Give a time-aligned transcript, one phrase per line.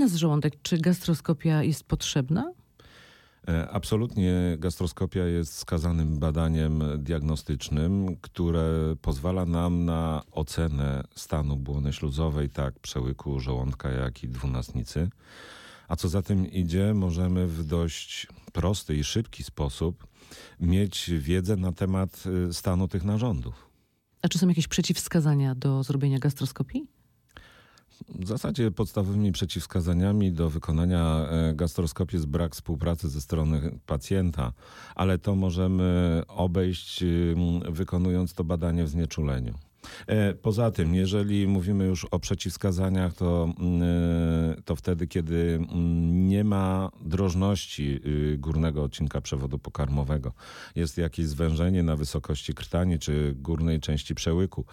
[0.00, 0.62] nas żołądek.
[0.62, 2.52] Czy gastroskopia jest potrzebna?
[3.48, 12.50] E, absolutnie gastroskopia jest skazanym badaniem diagnostycznym, które pozwala nam na ocenę stanu błony śluzowej,
[12.50, 15.08] tak przełyku żołądka, jak i dwunastnicy.
[15.88, 20.06] A co za tym idzie, możemy w dość prosty i szybki sposób
[20.60, 23.70] mieć wiedzę na temat y, stanu tych narządów.
[24.22, 26.99] A czy są jakieś przeciwwskazania do zrobienia gastroskopii?
[28.08, 34.52] W zasadzie podstawowymi przeciwwskazaniami do wykonania e, gastroskopii jest brak współpracy ze strony pacjenta,
[34.94, 37.04] ale to możemy obejść
[37.70, 39.69] wykonując to badanie w znieczuleniu.
[40.06, 46.28] E, poza tym, jeżeli mówimy już o przeciwwskazaniach, to, mm, e, to wtedy, kiedy mm,
[46.28, 50.32] nie ma drożności y, górnego odcinka przewodu pokarmowego,
[50.74, 54.64] jest jakieś zwężenie na wysokości krtani czy górnej części przełyku,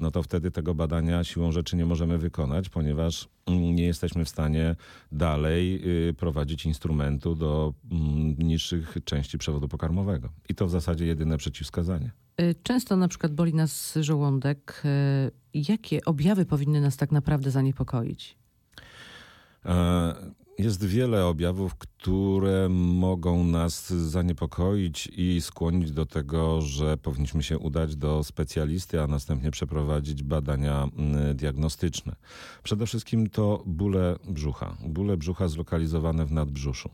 [0.00, 4.28] no to wtedy tego badania siłą rzeczy nie możemy wykonać, ponieważ mm, nie jesteśmy w
[4.28, 4.76] stanie
[5.12, 7.74] dalej y, prowadzić instrumentu do
[8.38, 10.28] niższych części przewodu pokarmowego.
[10.48, 12.25] I to w zasadzie jedyne przeciwwskazanie.
[12.40, 14.82] Y, często na przykład boli nas żołądek.
[14.84, 15.30] Y,
[15.68, 18.36] jakie objawy powinny nas tak naprawdę zaniepokoić?
[19.64, 20.14] E,
[20.58, 27.96] jest wiele objawów, które mogą nas zaniepokoić i skłonić do tego, że powinniśmy się udać
[27.96, 30.88] do specjalisty, a następnie przeprowadzić badania
[31.34, 32.16] diagnostyczne.
[32.62, 34.76] Przede wszystkim to bóle brzucha.
[34.86, 36.90] Bóle brzucha zlokalizowane w nadbrzuszu.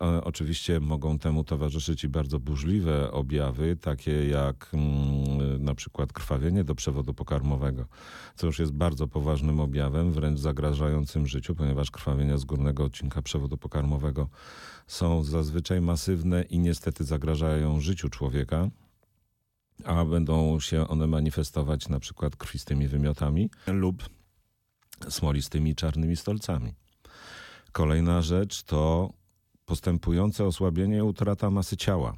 [0.00, 6.64] E, oczywiście mogą temu towarzyszyć i bardzo burzliwe objawy, takie jak mm, na przykład krwawienie
[6.64, 7.86] do przewodu pokarmowego,
[8.36, 13.56] co już jest bardzo poważnym objawem, wręcz zagrażającym życiu, ponieważ krwawienia z górnego odcinka przewodu
[13.56, 14.28] pokarmowego
[14.86, 18.70] są zazwyczaj masywne i niestety zagrażają życiu człowieka
[19.84, 24.08] a będą się one manifestować na przykład krwistymi wymiotami lub
[25.08, 26.72] smolistymi czarnymi stolcami.
[27.72, 29.12] Kolejna rzecz to
[29.66, 32.16] postępujące osłabienie utrata masy ciała.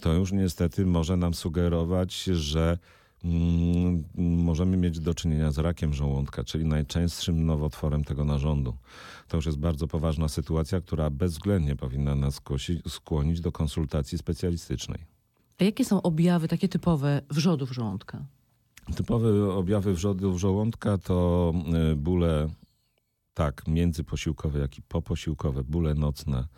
[0.00, 2.78] To już niestety może nam sugerować, że
[3.24, 8.76] mm, możemy mieć do czynienia z rakiem żołądka, czyli najczęstszym nowotworem tego narządu.
[9.28, 12.40] To już jest bardzo poważna sytuacja, która bezwzględnie powinna nas
[12.88, 15.04] skłonić do konsultacji specjalistycznej.
[15.58, 18.24] A jakie są objawy takie typowe wrzodów żołądka?
[18.96, 21.52] Typowe objawy wrzodów żołądka to
[21.92, 22.48] y, bóle
[23.40, 26.48] tak, międzyposiłkowe, jak i poposiłkowe, bóle nocne,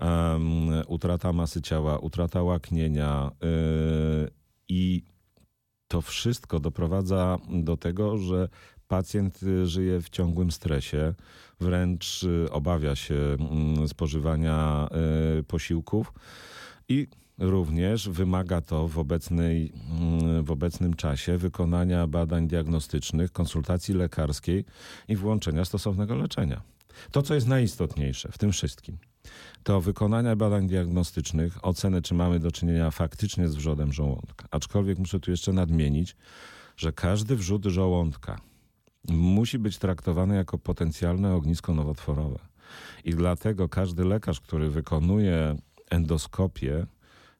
[0.00, 4.30] um, utrata masy ciała, utrata łaknienia yy,
[4.68, 5.02] i
[5.88, 8.48] to wszystko doprowadza do tego, że
[8.88, 11.14] pacjent żyje w ciągłym stresie,
[11.60, 14.88] wręcz y, obawia się mm, spożywania
[15.38, 16.12] y, posiłków
[16.88, 17.08] i
[17.38, 19.72] Również wymaga to w, obecnej,
[20.42, 24.64] w obecnym czasie wykonania badań diagnostycznych, konsultacji lekarskiej
[25.08, 26.62] i włączenia stosownego leczenia.
[27.10, 28.98] To, co jest najistotniejsze w tym wszystkim,
[29.62, 34.48] to wykonania badań diagnostycznych, oceny, czy mamy do czynienia faktycznie z wrzodem żołądka.
[34.50, 36.16] Aczkolwiek muszę tu jeszcze nadmienić,
[36.76, 38.40] że każdy wrzód żołądka
[39.08, 42.38] musi być traktowany jako potencjalne ognisko nowotworowe.
[43.04, 45.56] I dlatego każdy lekarz, który wykonuje
[45.90, 46.86] endoskopię,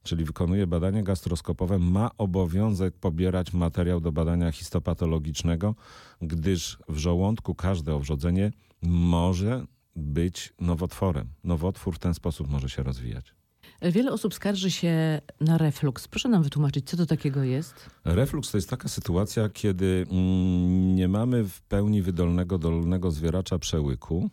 [0.04, 5.74] czyli wykonuje badanie gastroskopowe, ma obowiązek pobierać materiał do badania histopatologicznego,
[6.22, 9.66] gdyż w żołądku każde owrzodzenie może
[9.96, 11.28] być nowotworem.
[11.44, 13.34] Nowotwór w ten sposób może się rozwijać.
[13.82, 16.08] Wiele osób skarży się na refluks.
[16.08, 17.90] Proszę nam wytłumaczyć, co to takiego jest?
[18.04, 24.30] Refluks to jest taka sytuacja, kiedy mm, nie mamy w pełni wydolnego dolnego zwieracza przełyku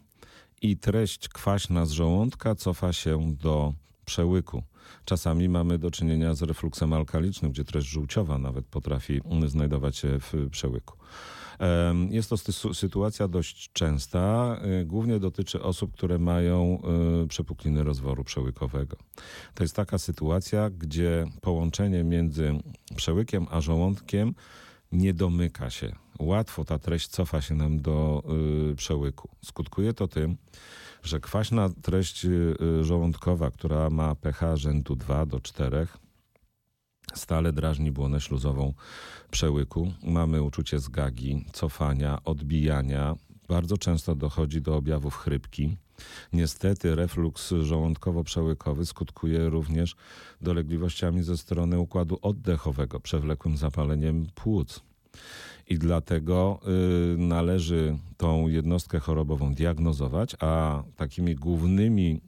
[0.62, 3.74] i treść kwaśna z żołądka cofa się do
[4.12, 4.64] przełyku.
[5.06, 10.50] Czasami mamy do czynienia z refluksem alkalicznym, gdzie treść żółciowa nawet potrafi znajdować się w
[10.52, 10.98] przełyku.
[12.10, 12.38] Jest to
[12.74, 14.58] sytuacja dość częsta.
[14.82, 16.82] Y, głównie dotyczy osób, które mają
[17.24, 18.98] y, przepukliny rozworu przełykowego.
[19.54, 22.60] To jest taka sytuacja, gdzie połączenie między
[22.96, 24.34] przełykiem a żołądkiem
[24.91, 25.96] nie domyka się.
[26.19, 28.24] Łatwo ta treść cofa się nam do
[28.72, 29.29] y, przełyku.
[29.46, 30.38] Skutkuje to tym,
[31.03, 35.88] że kwaśna treść y, y, żołądkowa, która ma pH rzędu 2 do 4,
[37.14, 38.73] stale drażni błonę śluzową
[39.32, 39.93] przełyku.
[40.03, 43.16] Mamy uczucie zgagi, cofania, odbijania.
[43.47, 45.78] Bardzo często dochodzi do objawów chrypki.
[46.34, 49.96] Niestety refluks żołądkowo-przełykowy skutkuje również
[50.42, 54.82] dolegliwościami ze strony układu oddechowego, przewlekłym zapaleniem płuc.
[55.70, 56.59] I dlatego
[57.14, 62.22] y, należy tą jednostkę chorobową diagnozować, a takimi głównymi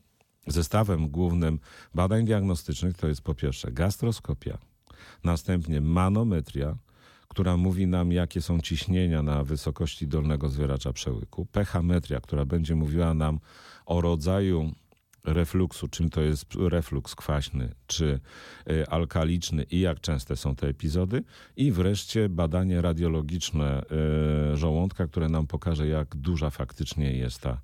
[0.47, 1.59] zestawem głównym
[1.95, 4.57] badań diagnostycznych to jest po pierwsze gastroskopia,
[5.23, 6.77] następnie manometria,
[7.33, 13.13] która mówi nam, jakie są ciśnienia na wysokości dolnego zwieracza przełyku, pechametria, która będzie mówiła
[13.13, 13.39] nam
[13.85, 14.71] o rodzaju
[15.23, 18.19] refluksu, czym to jest refluks kwaśny czy
[18.69, 21.23] y, alkaliczny i jak częste są te epizody.
[21.55, 23.83] I wreszcie badanie radiologiczne
[24.53, 27.61] y, żołądka, które nam pokaże jak duża faktycznie jest ta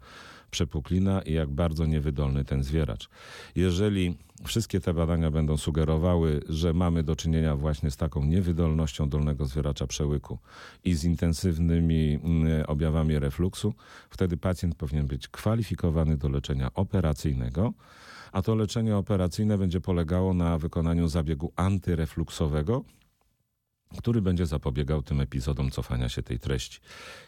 [0.50, 3.10] przepuklina i jak bardzo niewydolny ten zwieracz.
[3.56, 9.46] Jeżeli wszystkie te badania będą sugerowały, że mamy do czynienia właśnie z taką niewydolnością dolnego
[9.46, 10.40] zwieracza przełyku
[10.84, 13.74] i z intensywnymi mm, objawami refluksu,
[14.10, 17.74] wtedy pacjent powinien być kwalifikowany do leczenia operacyjnego
[18.31, 22.84] a to leczenie operacyjne będzie polegało na wykonaniu zabiegu antyrefluksowego,
[23.98, 26.80] który będzie zapobiegał tym epizodom cofania się tej treści.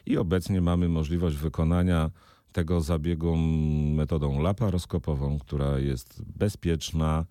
[0.06, 2.12] I obecnie mamy możliwość wykonania
[2.52, 3.38] tego zabiegu
[3.96, 7.26] metodą laparoskopową, która jest bezpieczna,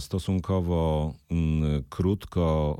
[0.00, 2.76] stosunkowo mm, krótko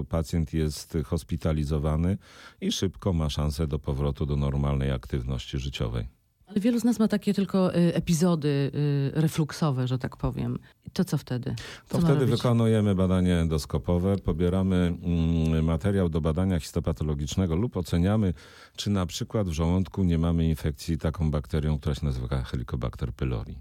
[0.00, 2.18] y, pacjent jest hospitalizowany
[2.60, 6.15] i szybko ma szansę do powrotu do normalnej aktywności życiowej.
[6.46, 10.58] Ale wielu z nas ma takie tylko y, epizody y, refluksowe, że tak powiem.
[10.92, 11.54] To co wtedy?
[11.88, 18.34] Co to wtedy wykonujemy badanie endoskopowe, pobieramy mm, materiał do badania histopatologicznego lub oceniamy,
[18.76, 23.58] czy na przykład w żołądku nie mamy infekcji taką bakterią, która się nazywa Helicobacter pylori.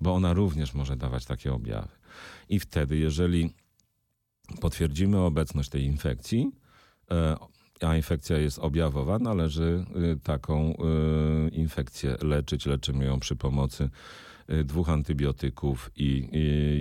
[0.00, 1.88] Bo ona również może dawać takie objawy.
[2.48, 3.54] I wtedy, jeżeli
[4.60, 6.50] potwierdzimy obecność tej infekcji,
[7.10, 7.36] e,
[7.84, 10.74] a infekcja jest objawowa, należy y, taką
[11.46, 12.66] y, infekcję leczyć.
[12.66, 13.90] Leczymy ją przy pomocy
[14.50, 16.28] y, dwóch antybiotyków i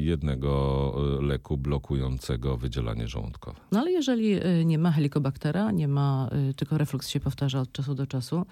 [0.04, 3.60] jednego leku blokującego wydzielanie żołądkowe.
[3.72, 8.08] No ale jeżeli nie ma helikobaktera, nie ma, tylko refluks się powtarza od czasu do
[8.08, 8.46] czasu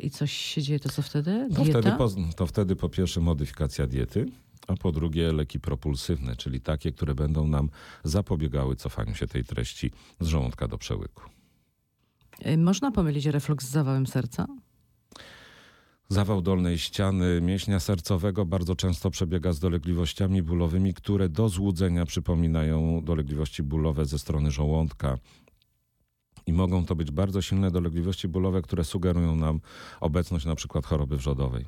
[0.00, 1.48] i coś się dzieje, to co wtedy?
[1.54, 4.26] To wtedy, po, to wtedy po pierwsze modyfikacja diety,
[4.66, 7.70] a po drugie leki propulsywne, czyli takie, które będą nam
[8.04, 11.37] zapobiegały cofaniu się tej treści z żołądka do przełyku.
[12.46, 14.46] Y, można pomylić refluks z zawałem serca?
[16.08, 23.04] Zawał dolnej ściany mięśnia sercowego bardzo często przebiega z dolegliwościami bólowymi, które do złudzenia przypominają
[23.04, 25.18] dolegliwości bólowe ze strony żołądka.
[26.46, 29.60] I mogą to być bardzo silne dolegliwości bólowe, które sugerują nam
[30.00, 31.64] obecność na przykład choroby wrzodowej.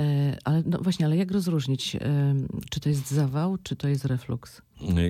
[0.00, 2.34] E, ale no właśnie, ale jak rozróżnić, e,
[2.70, 4.62] czy to jest zawał, czy to jest refluks?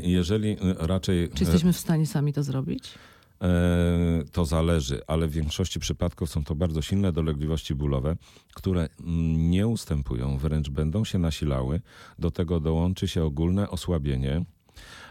[0.03, 1.31] Jeżeli raczej.
[1.35, 2.95] Czy jesteśmy w stanie sami to zrobić?
[3.43, 8.17] E, to zależy, ale w większości przypadków są to bardzo silne dolegliwości bólowe,
[8.55, 8.89] które
[9.37, 11.81] nie ustępują, wręcz będą się nasilały.
[12.19, 14.45] Do tego dołączy się ogólne osłabienie.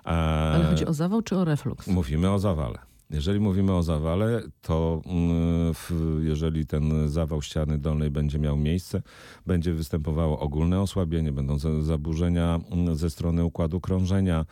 [0.05, 1.87] E, ale chodzi o zawał czy o refluks?
[1.87, 2.79] Mówimy o zawale.
[3.09, 5.73] Jeżeli mówimy o zawale, to mm,
[6.21, 9.01] jeżeli ten zawał ściany dolnej będzie miał miejsce,
[9.45, 14.45] będzie występowało ogólne osłabienie, będą zaburzenia mm, ze strony układu krążenia,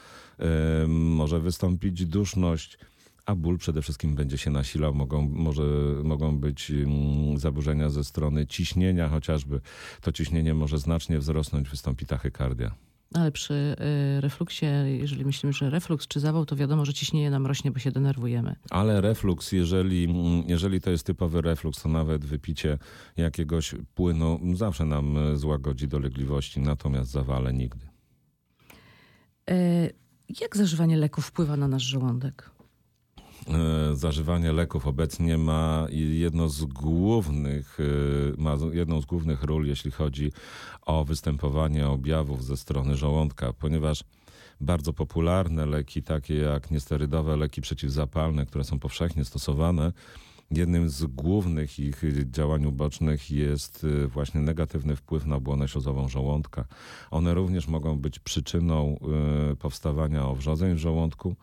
[0.88, 2.77] może wystąpić duszność
[3.27, 4.94] a ból przede wszystkim będzie się nasilał.
[4.94, 5.63] Mogą, może,
[6.03, 9.62] mogą być mm, zaburzenia ze strony ciśnienia chociażby.
[10.01, 12.75] To ciśnienie może znacznie wzrosnąć, wystąpi tachykardia.
[13.13, 13.53] Ale przy
[14.18, 17.79] y, refluksie, jeżeli myślimy, że refluks czy zawał, to wiadomo, że ciśnienie nam rośnie, bo
[17.79, 18.56] się denerwujemy.
[18.69, 22.77] Ale refluks, jeżeli, mm, jeżeli to jest typowy refluks, to nawet wypicie
[23.18, 27.88] jakiegoś płynu zawsze nam e, złagodzi dolegliwości, natomiast zawale nigdy.
[29.50, 29.89] E,
[30.41, 32.56] jak zażywanie leków wpływa na nasz żołądek?
[33.47, 39.91] E, zażywanie leków obecnie ma jedno z głównych, e, ma jedną z głównych ról, jeśli
[39.91, 40.31] chodzi
[40.86, 44.03] o występowanie objawów ze strony żołądka, ponieważ
[44.62, 49.93] bardzo popularne leki, takie jak niesterydowe leki przeciwzapalne, które są powszechnie stosowane,
[50.51, 56.65] jednym z głównych ich działań ubocznych jest e, właśnie negatywny wpływ na błonę śluzową żołądka.
[57.12, 59.00] One również mogą być przyczyną
[59.60, 61.36] powstawania owrzodzeń w żołądku,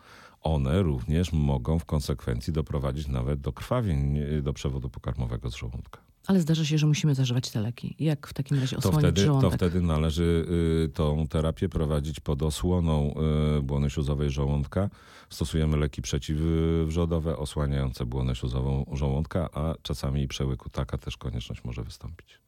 [0.45, 5.99] one również mogą w konsekwencji doprowadzić nawet do krwawień do przewodu pokarmowego z żołądka.
[6.27, 7.95] Ale zdarza się, że musimy zażywać te leki.
[7.99, 9.51] Jak w takim razie osłonić to wtedy, żołądek?
[9.51, 10.45] To wtedy należy
[10.85, 13.13] y, tą terapię prowadzić pod osłoną
[13.57, 14.89] y, błony śluzowej żołądka.
[15.29, 20.69] Stosujemy leki przeciwwrzodowe osłaniające błonę śluzową żołądka, a czasami i przełyku.
[20.69, 22.44] Taka też konieczność może wystąpić.